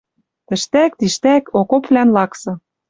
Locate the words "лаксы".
2.15-2.51